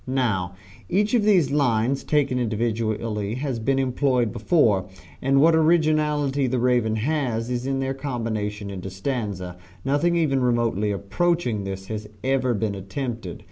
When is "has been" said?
3.35-3.77